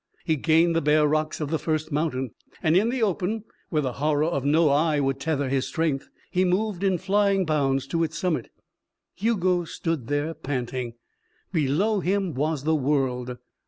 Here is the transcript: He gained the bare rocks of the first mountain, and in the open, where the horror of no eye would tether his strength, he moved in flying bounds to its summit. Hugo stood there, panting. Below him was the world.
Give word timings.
He 0.25 0.35
gained 0.35 0.75
the 0.75 0.81
bare 0.81 1.07
rocks 1.07 1.39
of 1.39 1.51
the 1.51 1.59
first 1.59 1.91
mountain, 1.91 2.31
and 2.63 2.75
in 2.75 2.89
the 2.89 3.03
open, 3.03 3.43
where 3.69 3.83
the 3.83 3.91
horror 4.01 4.23
of 4.25 4.43
no 4.43 4.69
eye 4.69 4.99
would 4.99 5.19
tether 5.19 5.47
his 5.47 5.67
strength, 5.67 6.09
he 6.31 6.43
moved 6.43 6.83
in 6.83 6.97
flying 6.97 7.45
bounds 7.45 7.85
to 7.85 8.03
its 8.03 8.17
summit. 8.17 8.49
Hugo 9.13 9.63
stood 9.63 10.07
there, 10.07 10.33
panting. 10.33 10.95
Below 11.53 11.99
him 11.99 12.33
was 12.33 12.63
the 12.63 12.73
world. 12.73 13.37